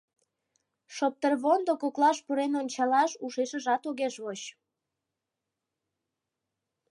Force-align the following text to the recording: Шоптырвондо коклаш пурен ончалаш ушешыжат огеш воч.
Шоптырвондо 0.95 1.73
коклаш 1.81 2.17
пурен 2.25 2.51
ончалаш 2.61 3.11
ушешыжат 3.25 3.81
огеш 3.89 4.15
воч. 4.23 4.41